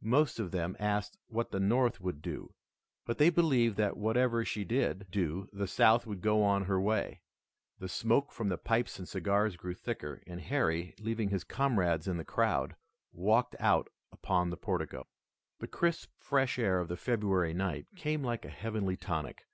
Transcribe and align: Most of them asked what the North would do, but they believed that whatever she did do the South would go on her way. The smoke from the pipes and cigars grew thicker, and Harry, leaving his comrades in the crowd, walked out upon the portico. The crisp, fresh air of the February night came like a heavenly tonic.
Most 0.00 0.40
of 0.40 0.52
them 0.52 0.74
asked 0.78 1.18
what 1.26 1.50
the 1.50 1.60
North 1.60 2.00
would 2.00 2.22
do, 2.22 2.54
but 3.04 3.18
they 3.18 3.28
believed 3.28 3.76
that 3.76 3.98
whatever 3.98 4.42
she 4.42 4.64
did 4.64 5.06
do 5.10 5.50
the 5.52 5.66
South 5.66 6.06
would 6.06 6.22
go 6.22 6.42
on 6.42 6.64
her 6.64 6.80
way. 6.80 7.20
The 7.78 7.90
smoke 7.90 8.32
from 8.32 8.48
the 8.48 8.56
pipes 8.56 8.98
and 8.98 9.06
cigars 9.06 9.54
grew 9.58 9.74
thicker, 9.74 10.22
and 10.26 10.40
Harry, 10.40 10.94
leaving 10.98 11.28
his 11.28 11.44
comrades 11.44 12.08
in 12.08 12.16
the 12.16 12.24
crowd, 12.24 12.74
walked 13.12 13.54
out 13.60 13.90
upon 14.12 14.48
the 14.48 14.56
portico. 14.56 15.08
The 15.58 15.68
crisp, 15.68 16.08
fresh 16.16 16.58
air 16.58 16.80
of 16.80 16.88
the 16.88 16.96
February 16.96 17.52
night 17.52 17.86
came 17.96 18.24
like 18.24 18.46
a 18.46 18.48
heavenly 18.48 18.96
tonic. 18.96 19.44